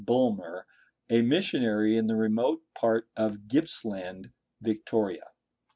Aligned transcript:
Bulmer, 0.03 0.65
a 1.11 1.21
missionary 1.21 1.95
in 1.95 2.09
a 2.09 2.15
remote 2.15 2.63
part 2.73 3.07
of 3.15 3.47
Gippsland, 3.47 4.31
Victoria. 4.59 5.29